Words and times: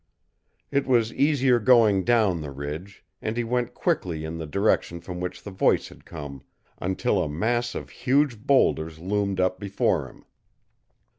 It 0.71 0.87
was 0.87 1.13
easier 1.13 1.59
going 1.59 2.03
down 2.03 2.41
the 2.41 2.49
ridge, 2.49 3.05
and 3.21 3.37
he 3.37 3.43
went 3.43 3.75
quickly 3.75 4.25
in 4.25 4.39
the 4.39 4.47
direction 4.47 4.99
from 4.99 5.19
which 5.19 5.43
the 5.43 5.51
voice 5.51 5.89
had 5.89 6.05
come, 6.05 6.41
until 6.79 7.21
a 7.21 7.29
mass 7.29 7.75
of 7.75 7.91
huge 7.91 8.39
boulders 8.41 8.97
loomed 8.97 9.39
up 9.39 9.59
before 9.59 10.07
him. 10.09 10.25